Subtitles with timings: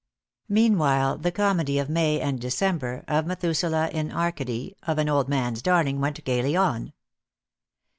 [0.49, 5.61] Meanwhile the comedy of May and December, of Methuselah in Arcady, of "An Old Man's
[5.61, 6.93] Darling," went gaily on.